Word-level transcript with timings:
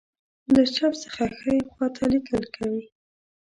له 0.53 0.63
چپ 0.75 0.93
څخه 1.03 1.23
ښی 1.37 1.57
خواته 1.73 2.03
لیکل 2.13 2.43
کوي. 2.55 2.83